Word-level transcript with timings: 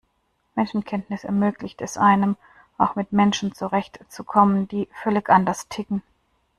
Menschenkenntnis 0.55 1.23
ermöglicht 1.25 1.79
es 1.79 1.95
einem, 1.95 2.35
auch 2.79 2.95
mit 2.95 3.11
Menschen 3.13 3.53
zurecht 3.53 3.99
zu 4.09 4.23
kommen, 4.23 4.67
die 4.67 4.89
völlig 5.03 5.29
anders 5.29 5.67
ticken. 5.69 6.01